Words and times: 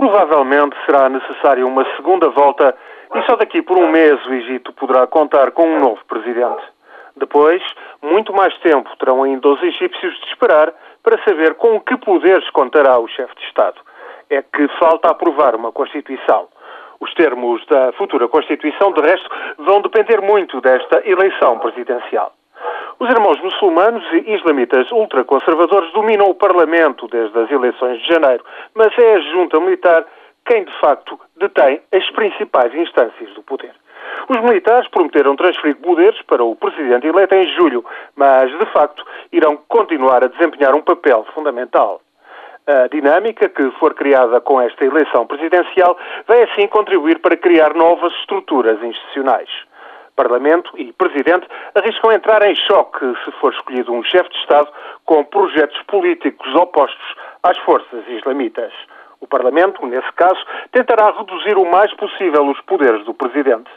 Provavelmente 0.00 0.74
será 0.86 1.10
necessária 1.10 1.66
uma 1.66 1.84
segunda 1.94 2.30
volta 2.30 2.74
e 3.14 3.22
só 3.26 3.36
daqui 3.36 3.60
por 3.60 3.76
um 3.76 3.90
mês 3.90 4.24
o 4.24 4.32
Egito 4.32 4.72
poderá 4.72 5.06
contar 5.06 5.50
com 5.50 5.66
um 5.66 5.78
novo 5.78 6.00
presidente. 6.08 6.62
Depois, 7.18 7.62
muito 8.00 8.32
mais 8.32 8.56
tempo 8.60 8.88
terão 8.98 9.22
ainda 9.22 9.46
os 9.46 9.62
egípcios 9.62 10.18
de 10.20 10.26
esperar 10.28 10.72
para 11.02 11.22
saber 11.22 11.52
com 11.56 11.78
que 11.82 11.98
poderes 11.98 12.48
contará 12.48 12.98
o 12.98 13.08
chefe 13.08 13.34
de 13.36 13.44
Estado. 13.44 13.78
É 14.30 14.40
que 14.40 14.68
falta 14.78 15.10
aprovar 15.10 15.54
uma 15.54 15.70
Constituição. 15.70 16.48
Os 16.98 17.12
termos 17.12 17.62
da 17.66 17.92
futura 17.92 18.26
Constituição, 18.26 18.94
de 18.94 19.02
resto, 19.02 19.28
vão 19.58 19.82
depender 19.82 20.22
muito 20.22 20.62
desta 20.62 21.06
eleição 21.06 21.58
presidencial. 21.58 22.32
Os 23.00 23.08
irmãos 23.08 23.40
muçulmanos 23.40 24.04
e 24.12 24.34
islamitas 24.34 24.92
ultraconservadores 24.92 25.90
dominam 25.94 26.26
o 26.26 26.34
Parlamento 26.34 27.08
desde 27.08 27.38
as 27.38 27.50
eleições 27.50 27.98
de 28.02 28.06
janeiro, 28.06 28.44
mas 28.74 28.92
é 28.98 29.14
a 29.14 29.20
junta 29.20 29.58
militar 29.58 30.04
quem 30.44 30.64
de 30.64 30.78
facto 30.80 31.18
detém 31.38 31.80
as 31.94 32.10
principais 32.10 32.74
instâncias 32.74 33.32
do 33.32 33.42
poder. 33.42 33.72
Os 34.28 34.36
militares 34.42 34.86
prometeram 34.90 35.34
transferir 35.34 35.76
poderes 35.76 36.20
para 36.26 36.44
o 36.44 36.54
presidente 36.54 37.06
eleito 37.06 37.34
em 37.34 37.48
julho, 37.54 37.82
mas 38.14 38.50
de 38.50 38.66
facto 38.66 39.02
irão 39.32 39.56
continuar 39.66 40.22
a 40.22 40.28
desempenhar 40.28 40.74
um 40.74 40.82
papel 40.82 41.24
fundamental. 41.32 42.02
A 42.66 42.86
dinâmica 42.88 43.48
que 43.48 43.70
for 43.78 43.94
criada 43.94 44.42
com 44.42 44.60
esta 44.60 44.84
eleição 44.84 45.26
presidencial 45.26 45.96
vai 46.28 46.42
assim 46.42 46.68
contribuir 46.68 47.18
para 47.20 47.34
criar 47.34 47.72
novas 47.72 48.12
estruturas 48.16 48.78
institucionais. 48.82 49.48
Parlamento 50.20 50.70
e 50.76 50.92
Presidente 50.92 51.48
arriscam 51.74 52.12
entrar 52.12 52.42
em 52.42 52.54
choque 52.54 53.06
se 53.24 53.32
for 53.40 53.54
escolhido 53.54 53.90
um 53.90 54.04
chefe 54.04 54.28
de 54.28 54.36
Estado 54.36 54.70
com 55.06 55.24
projetos 55.24 55.80
políticos 55.84 56.54
opostos 56.54 57.14
às 57.42 57.56
forças 57.60 58.06
islamitas. 58.06 58.70
O 59.18 59.26
Parlamento, 59.26 59.86
nesse 59.86 60.12
caso, 60.12 60.38
tentará 60.72 61.10
reduzir 61.16 61.56
o 61.56 61.64
mais 61.64 61.90
possível 61.94 62.46
os 62.50 62.60
poderes 62.60 63.02
do 63.06 63.14
Presidente. 63.14 63.70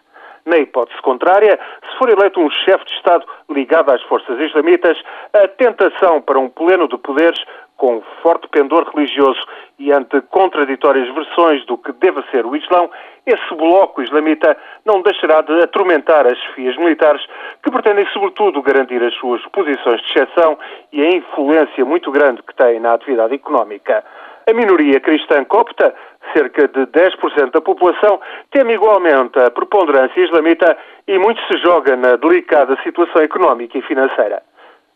Na 0.46 0.58
hipótese 0.58 1.02
contrária, 1.02 1.58
for 2.04 2.10
eleito 2.10 2.38
um 2.38 2.50
chefe 2.50 2.84
de 2.84 2.94
Estado 2.96 3.26
ligado 3.50 3.90
às 3.90 4.02
forças 4.04 4.38
islamitas, 4.38 5.02
a 5.32 5.48
tentação 5.48 6.22
para 6.22 6.38
um 6.38 6.50
pleno 6.50 6.86
de 6.86 6.98
poderes 6.98 7.42
com 7.78 8.02
forte 8.22 8.46
pendor 8.50 8.84
religioso 8.94 9.40
e 9.80 9.90
ante 9.90 10.20
contraditórias 10.24 11.08
versões 11.16 11.66
do 11.66 11.78
que 11.78 11.94
deve 11.94 12.22
ser 12.30 12.46
o 12.46 12.58
Islão, 12.58 12.92
esse 13.26 13.56
bloco 13.56 14.02
islamita 14.02 14.58
não 14.86 15.02
deixará 15.02 15.42
de 15.44 15.64
atormentar 15.64 16.28
as 16.28 16.38
chefias 16.40 16.76
militares 16.76 17.26
que 17.64 17.72
pretendem, 17.72 18.06
sobretudo, 18.12 18.62
garantir 18.62 19.02
as 19.02 19.14
suas 19.14 19.42
posições 19.54 20.02
de 20.02 20.12
exceção 20.12 20.58
e 20.92 21.02
a 21.02 21.10
influência 21.10 21.86
muito 21.86 22.12
grande 22.12 22.44
que 22.44 22.54
têm 22.54 22.82
na 22.82 22.96
atividade 22.96 23.34
económica. 23.34 24.04
A 24.46 24.52
minoria 24.52 25.00
cristã 25.00 25.46
copta, 25.46 25.96
cerca 26.34 26.68
de 26.68 26.86
10% 26.88 27.52
da 27.52 27.62
população, 27.62 28.20
teme 28.52 28.74
igualmente 28.74 29.40
a 29.40 29.50
preponderância 29.52 30.20
islamita 30.20 30.78
e 31.08 31.18
muito 31.18 31.42
se 31.48 31.58
joga 31.60 31.96
na 31.96 32.16
delicada 32.16 32.78
situação 32.84 33.22
económica 33.22 33.78
e 33.78 33.82
financeira. 33.82 34.42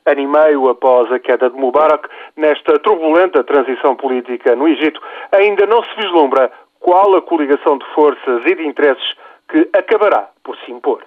Ano 0.06 0.22
e 0.22 0.28
meio 0.28 0.70
após 0.70 1.12
a 1.12 1.20
queda 1.20 1.50
de 1.50 1.58
Mubarak, 1.58 2.08
nesta 2.36 2.80
turbulenta 2.80 3.44
transição 3.44 3.96
política 3.96 4.56
no 4.56 4.68
Egito, 4.68 5.02
ainda 5.32 5.66
não 5.66 5.84
se 5.84 5.96
vislumbra 5.98 6.52
qual 6.80 7.16
a 7.16 7.22
coligação 7.22 7.78
de 7.78 7.86
forças 7.94 8.46
e 8.46 8.56
de 8.56 8.66
interesses 8.66 9.16
que 9.50 9.70
acabará 9.74 10.30
por 10.44 10.58
se 10.60 10.72
impor. 10.72 11.04